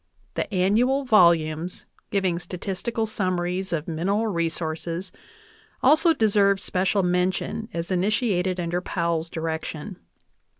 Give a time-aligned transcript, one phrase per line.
[0.33, 5.11] The annual volumes giving statistical summaries of mineral resources
[5.83, 9.97] also deserve special mention as initiated under Powell's direction.